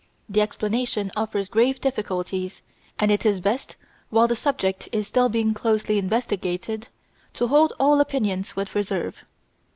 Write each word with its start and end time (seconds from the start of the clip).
The 0.27 0.41
explanation 0.41 1.11
offers 1.15 1.47
grave 1.47 1.79
difficulties, 1.79 2.63
and 2.97 3.11
it 3.11 3.23
is 3.23 3.39
best 3.39 3.75
while 4.09 4.27
the 4.27 4.35
subject 4.35 4.89
is 4.91 5.05
still 5.05 5.29
being 5.29 5.53
closely 5.53 5.99
investigated, 5.99 6.87
to 7.35 7.49
hold 7.49 7.73
all 7.79 8.01
opinions 8.01 8.55
with 8.55 8.73
reserve. 8.73 9.17